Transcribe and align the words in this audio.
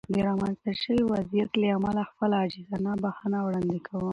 د 0.13 0.15
رامنځته 0.27 0.71
شوې 0.81 1.03
وضعیت 1.13 1.51
له 1.61 1.67
امله 1.77 2.01
خپله 2.11 2.35
عاجزانه 2.41 2.91
بښنه 3.03 3.39
وړاندې 3.43 3.77
کوم. 3.87 4.05